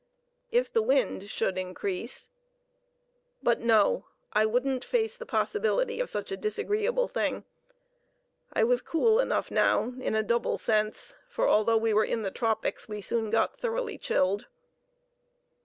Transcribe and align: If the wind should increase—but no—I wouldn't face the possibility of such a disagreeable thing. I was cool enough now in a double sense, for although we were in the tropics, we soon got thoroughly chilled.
If 0.49 0.73
the 0.73 0.81
wind 0.81 1.29
should 1.29 1.59
increase—but 1.59 3.59
no—I 3.59 4.47
wouldn't 4.47 4.83
face 4.83 5.15
the 5.15 5.27
possibility 5.27 5.99
of 5.99 6.09
such 6.09 6.31
a 6.31 6.37
disagreeable 6.37 7.07
thing. 7.07 7.43
I 8.51 8.63
was 8.63 8.81
cool 8.81 9.19
enough 9.19 9.51
now 9.51 9.93
in 9.99 10.15
a 10.15 10.23
double 10.23 10.57
sense, 10.57 11.13
for 11.29 11.47
although 11.47 11.77
we 11.77 11.93
were 11.93 12.03
in 12.03 12.23
the 12.23 12.31
tropics, 12.31 12.89
we 12.89 12.99
soon 12.99 13.29
got 13.29 13.59
thoroughly 13.59 13.99
chilled. 13.99 14.47